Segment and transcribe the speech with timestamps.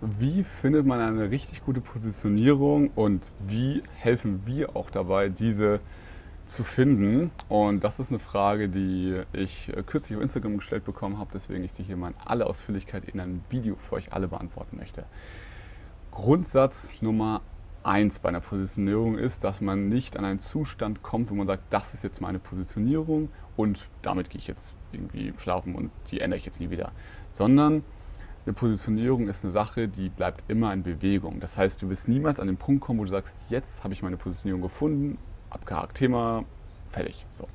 [0.00, 5.80] wie findet man eine richtig gute Positionierung und wie helfen wir auch dabei, diese
[6.46, 7.30] zu finden?
[7.48, 11.72] Und das ist eine Frage, die ich kürzlich auf Instagram gestellt bekommen habe, deswegen ich
[11.72, 15.04] sie hier mal in aller Ausführlichkeit in einem Video für euch alle beantworten möchte.
[16.10, 17.42] Grundsatz Nummer
[17.82, 21.62] eins bei einer Positionierung ist, dass man nicht an einen Zustand kommt, wo man sagt,
[21.70, 26.38] das ist jetzt meine Positionierung und damit gehe ich jetzt irgendwie schlafen und die ändere
[26.38, 26.90] ich jetzt nie wieder,
[27.32, 27.84] sondern
[28.46, 31.40] eine Positionierung ist eine Sache, die bleibt immer in Bewegung.
[31.40, 34.02] Das heißt, du wirst niemals an den Punkt kommen, wo du sagst, jetzt habe ich
[34.02, 35.18] meine Positionierung gefunden,
[35.50, 36.44] abgehakt, Thema,
[36.88, 37.26] fertig.
[37.30, 37.46] So.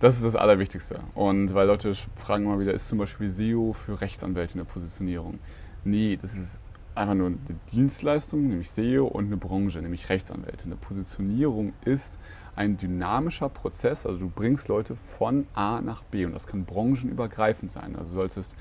[0.00, 1.00] Das ist das Allerwichtigste.
[1.14, 5.38] Und weil Leute fragen immer wieder, ist zum Beispiel SEO für Rechtsanwälte eine Positionierung?
[5.84, 6.58] Nee, das ist
[6.94, 7.38] einfach nur eine
[7.72, 10.66] Dienstleistung, nämlich SEO, und eine Branche, nämlich Rechtsanwälte.
[10.66, 12.18] Eine Positionierung ist
[12.56, 17.70] ein dynamischer Prozess, also du bringst Leute von A nach B und das kann branchenübergreifend
[17.70, 17.94] sein.
[17.96, 18.56] Also du solltest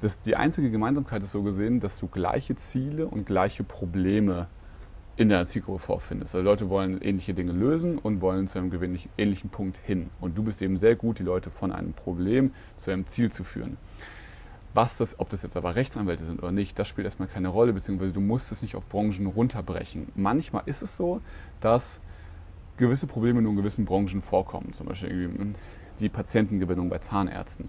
[0.00, 4.48] das, die einzige Gemeinsamkeit ist so gesehen, dass du gleiche Ziele und gleiche Probleme
[5.16, 6.34] in deiner Zielgruppe vorfindest.
[6.34, 8.70] Also Leute wollen ähnliche Dinge lösen und wollen zu einem
[9.16, 10.10] ähnlichen Punkt hin.
[10.20, 13.44] Und du bist eben sehr gut, die Leute von einem Problem zu einem Ziel zu
[13.44, 13.76] führen.
[14.74, 17.72] Was das, ob das jetzt aber Rechtsanwälte sind oder nicht, das spielt erstmal keine Rolle,
[17.72, 20.08] beziehungsweise du musst es nicht auf Branchen runterbrechen.
[20.16, 21.20] Manchmal ist es so,
[21.60, 22.00] dass
[22.76, 25.30] gewisse Probleme nur in gewissen Branchen vorkommen, zum Beispiel
[26.00, 27.68] die Patientengewinnung bei Zahnärzten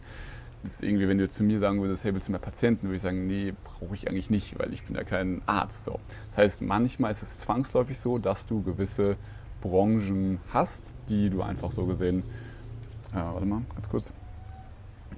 [0.66, 3.02] ist irgendwie, wenn du zu mir sagen würdest, hey, willst du mehr Patienten, würde ich
[3.02, 5.86] sagen, nee, brauche ich eigentlich nicht, weil ich bin ja kein Arzt.
[5.86, 6.00] So.
[6.30, 9.16] Das heißt, manchmal ist es zwangsläufig so, dass du gewisse
[9.62, 12.24] Branchen hast, die du einfach so gesehen,
[13.14, 14.14] äh, warte mal, ganz kurz,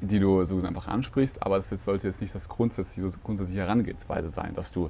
[0.02, 4.54] die du so einfach ansprichst, aber das sollte jetzt nicht das grundsätzliche, grundsätzliche Herangehensweise sein,
[4.54, 4.90] dass du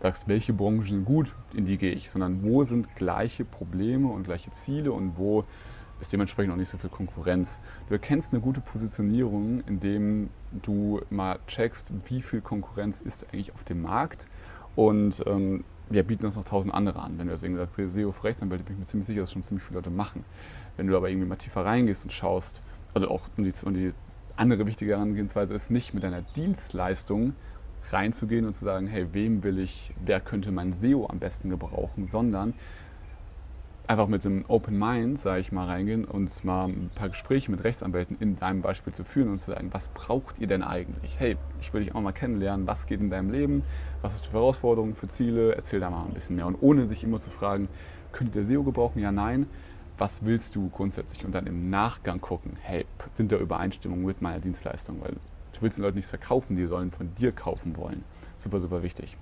[0.00, 4.24] sagst, welche Branchen sind gut, in die gehe ich, sondern wo sind gleiche Probleme und
[4.24, 5.44] gleiche Ziele und wo
[6.04, 7.60] ist dementsprechend auch nicht so viel Konkurrenz.
[7.88, 13.64] Du erkennst eine gute Positionierung, indem du mal checkst, wie viel Konkurrenz ist eigentlich auf
[13.64, 14.26] dem Markt
[14.76, 17.18] und ähm, wir bieten das noch tausend andere an.
[17.18, 19.42] Wenn du jetzt irgendwie sagst, SEO für Rechtsanwälte, bin ich mir ziemlich sicher, dass schon
[19.42, 20.24] ziemlich viele Leute machen.
[20.76, 22.62] Wenn du aber irgendwie mal tiefer reingehst und schaust,
[22.94, 23.92] also auch und die, und die
[24.36, 27.34] andere wichtige Herangehensweise ist nicht mit deiner Dienstleistung
[27.90, 32.06] reinzugehen und zu sagen, hey, wem will ich, wer könnte mein SEO am besten gebrauchen,
[32.06, 32.54] sondern
[33.86, 37.64] einfach mit dem Open Mind, sage ich mal, reingehen und mal ein paar Gespräche mit
[37.64, 41.18] Rechtsanwälten in deinem Beispiel zu führen und zu sagen, was braucht ihr denn eigentlich?
[41.18, 43.62] Hey, ich will dich auch mal kennenlernen, was geht in deinem Leben,
[44.00, 46.46] was hast du für Herausforderungen, für Ziele, erzähl da mal ein bisschen mehr.
[46.46, 47.68] Und ohne sich immer zu fragen,
[48.12, 49.00] könnt ihr SEO gebrauchen?
[49.00, 49.46] Ja, nein.
[49.96, 51.24] Was willst du grundsätzlich?
[51.24, 55.00] Und dann im Nachgang gucken, hey, sind da Übereinstimmungen mit meiner Dienstleistung?
[55.00, 58.02] Weil du willst den Leuten nichts verkaufen, die sollen von dir kaufen wollen.
[58.36, 59.16] Super, super wichtig.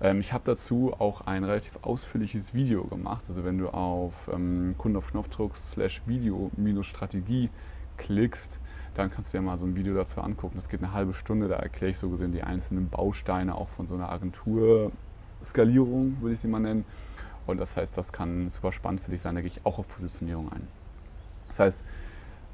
[0.00, 3.24] Ähm, ich habe dazu auch ein relativ ausführliches Video gemacht.
[3.28, 7.50] Also wenn du auf ähm, Kunden auf Knopfdruck slash Video-Strategie
[7.96, 8.60] klickst,
[8.94, 10.56] dann kannst du dir mal so ein Video dazu angucken.
[10.56, 13.86] Das geht eine halbe Stunde, da erkläre ich so gesehen die einzelnen Bausteine auch von
[13.86, 16.84] so einer Agentur-Skalierung, würde ich sie mal nennen.
[17.46, 19.34] Und das heißt, das kann super spannend für dich sein.
[19.34, 20.66] Da gehe ich auch auf Positionierung ein.
[21.48, 21.84] Das heißt,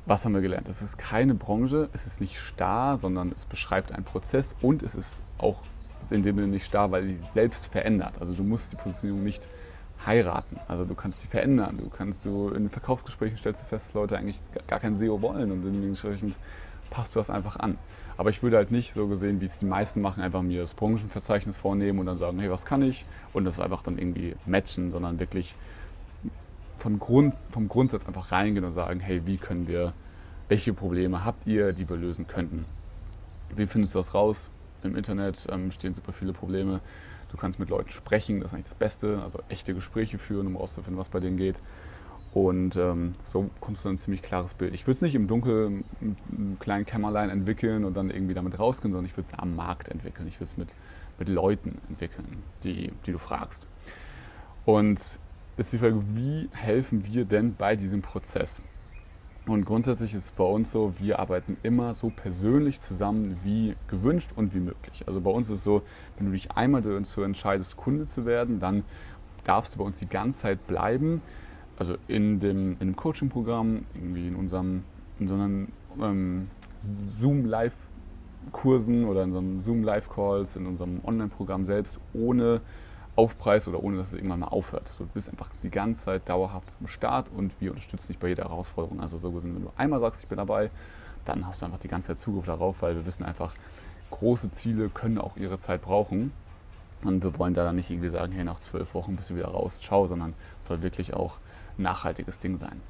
[0.06, 0.68] was haben wir gelernt?
[0.68, 4.94] Es ist keine Branche, es ist nicht starr, sondern es beschreibt einen Prozess und es
[4.94, 5.64] ist auch
[6.10, 8.20] in dem Sinne nicht starr, weil sie selbst verändert.
[8.20, 9.48] Also du musst die Positionierung nicht
[10.04, 10.58] heiraten.
[10.68, 11.78] Also du kannst sie verändern.
[11.78, 15.50] Du kannst du in Verkaufsgesprächen stellst du fest, dass Leute eigentlich gar kein SEO wollen
[15.50, 16.36] und dementsprechend
[16.90, 17.76] passt du das einfach an.
[18.16, 20.74] Aber ich würde halt nicht so gesehen, wie es die meisten machen, einfach mir das
[20.74, 23.04] Branchenverzeichnis vornehmen und dann sagen, hey, was kann ich?
[23.32, 25.54] Und das einfach dann irgendwie matchen, sondern wirklich
[26.78, 29.92] von Grund, vom Grundsatz einfach reingehen und sagen, hey, wie können wir,
[30.48, 32.64] welche Probleme habt ihr, die wir lösen könnten?
[33.54, 34.50] Wie findest du das raus?
[34.86, 36.80] Im Internet ähm, stehen super viele Probleme.
[37.30, 40.54] Du kannst mit Leuten sprechen, das ist eigentlich das Beste, also echte Gespräche führen, um
[40.54, 41.60] herauszufinden, was bei denen geht.
[42.32, 44.74] Und ähm, so kommst du dann ein ziemlich klares Bild.
[44.74, 48.92] Ich würde es nicht im Dunkeln einem kleinen Kämmerlein entwickeln und dann irgendwie damit rausgehen,
[48.92, 50.28] sondern ich würde es am Markt entwickeln.
[50.28, 50.74] Ich würde es mit,
[51.18, 53.66] mit Leuten entwickeln, die, die du fragst.
[54.66, 55.18] Und
[55.56, 58.60] ist die Frage, wie helfen wir denn bei diesem Prozess?
[59.48, 64.32] Und grundsätzlich ist es bei uns so, wir arbeiten immer so persönlich zusammen wie gewünscht
[64.34, 65.04] und wie möglich.
[65.06, 65.82] Also bei uns ist es so,
[66.16, 68.82] wenn du dich einmal dazu entscheidest, Kunde zu werden, dann
[69.44, 71.22] darfst du bei uns die ganze Zeit bleiben.
[71.78, 74.82] Also in dem, in dem Coaching-Programm, irgendwie in unserem,
[75.20, 75.68] in so einem
[76.02, 76.50] ähm,
[76.80, 82.62] Zoom-Live-Kursen oder in so einem Zoom-Live-Calls, in unserem Online-Programm selbst, ohne
[83.16, 84.88] Aufpreis oder ohne dass es irgendwann mal aufhört.
[84.88, 88.28] So, du bist einfach die ganze Zeit dauerhaft am Start und wir unterstützen dich bei
[88.28, 89.00] jeder Herausforderung.
[89.00, 90.70] Also so gesehen, wenn du einmal sagst, ich bin dabei,
[91.24, 93.54] dann hast du einfach die ganze Zeit Zugriff darauf, weil wir wissen einfach,
[94.10, 96.32] große Ziele können auch ihre Zeit brauchen.
[97.02, 99.48] Und wir wollen da dann nicht irgendwie sagen, hey, nach zwölf Wochen bist du wieder
[99.48, 101.34] raus, ciao, sondern es soll wirklich auch
[101.78, 102.80] ein nachhaltiges Ding sein.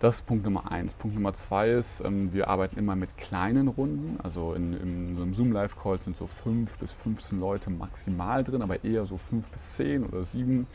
[0.00, 0.94] Das ist Punkt Nummer eins.
[0.94, 4.20] Punkt Nummer zwei ist, ähm, wir arbeiten immer mit kleinen Runden.
[4.22, 8.84] Also in, in so einem Zoom-Live-Call sind so fünf bis 15 Leute maximal drin, aber
[8.84, 10.68] eher so fünf bis zehn oder sieben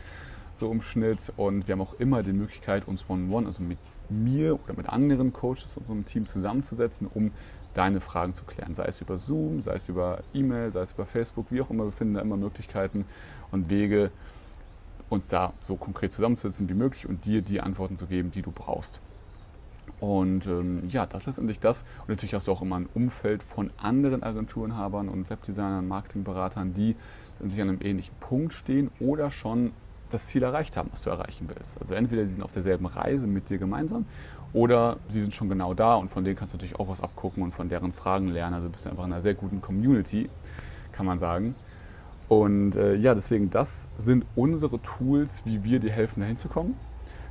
[0.55, 1.31] so im Schnitt.
[1.37, 3.77] Und wir haben auch immer die Möglichkeit, uns one-on-one, also mit
[4.09, 7.31] mir oder mit anderen Coaches in unserem Team zusammenzusetzen, um
[7.75, 8.75] deine Fragen zu klären.
[8.75, 11.85] Sei es über Zoom, sei es über E-Mail, sei es über Facebook, wie auch immer.
[11.85, 13.05] Wir finden da immer Möglichkeiten
[13.51, 14.11] und Wege,
[15.07, 18.51] uns da so konkret zusammenzusetzen wie möglich und dir die Antworten zu geben, die du
[18.51, 18.99] brauchst.
[19.99, 21.83] Und ähm, ja, das ist letztendlich das.
[22.01, 26.95] Und natürlich hast du auch immer ein Umfeld von anderen Agenturenhabern und Webdesignern, Marketingberatern, die
[27.39, 29.71] natürlich an einem ähnlichen Punkt stehen oder schon
[30.09, 31.81] das Ziel erreicht haben, was du erreichen willst.
[31.81, 34.05] Also entweder sie sind auf derselben Reise mit dir gemeinsam
[34.53, 37.41] oder sie sind schon genau da und von denen kannst du natürlich auch was abgucken
[37.41, 38.55] und von deren Fragen lernen.
[38.55, 40.29] Also bist du einfach in einer sehr guten Community,
[40.91, 41.55] kann man sagen.
[42.29, 46.75] Und äh, ja, deswegen, das sind unsere Tools, wie wir dir helfen, da hinzukommen.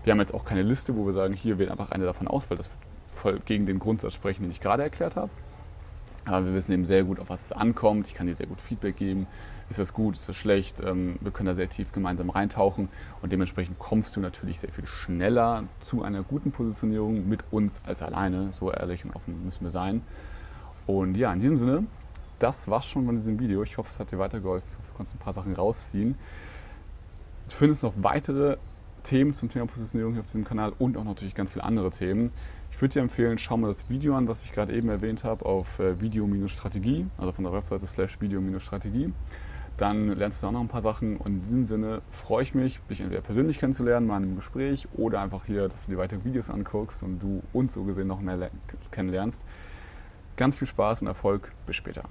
[0.05, 2.51] Wir haben jetzt auch keine Liste, wo wir sagen, hier wählen einfach eine davon aus,
[2.51, 2.71] weil das
[3.09, 5.31] voll gegen den Grundsatz sprechen, den ich gerade erklärt habe.
[6.25, 8.07] Aber wir wissen eben sehr gut, auf was es ankommt.
[8.07, 9.27] Ich kann dir sehr gut Feedback geben.
[9.71, 10.81] Ist das gut, ist das schlecht?
[10.81, 12.89] Ähm, wir können da sehr tief gemeinsam reintauchen
[13.23, 18.03] und dementsprechend kommst du natürlich sehr viel schneller zu einer guten Positionierung mit uns als
[18.03, 18.53] alleine.
[18.53, 20.03] So ehrlich und offen müssen wir sein.
[20.87, 21.87] Und ja, in diesem Sinne,
[22.39, 23.63] das war's schon von diesem Video.
[23.63, 24.69] Ich hoffe, es hat dir weitergeholfen.
[24.69, 26.17] Ich hoffe, du konntest ein paar Sachen rausziehen.
[27.49, 28.59] Du findest noch weitere
[29.03, 32.31] Themen zum Thema Positionierung hier auf diesem Kanal und auch natürlich ganz viele andere Themen.
[32.71, 35.45] Ich würde dir empfehlen, schau mal das Video an, was ich gerade eben erwähnt habe,
[35.45, 39.13] auf äh, Video-Strategie, also von der Webseite slash Video-Strategie.
[39.77, 42.81] Dann lernst du auch noch ein paar Sachen und in diesem Sinne freue ich mich,
[42.91, 46.25] dich entweder persönlich kennenzulernen, mal in einem Gespräch oder einfach hier, dass du dir weitere
[46.25, 48.51] Videos anguckst und du uns so gesehen noch mehr
[48.91, 49.43] kennenlernst.
[50.37, 51.53] Ganz viel Spaß und Erfolg.
[51.67, 52.05] Bis später.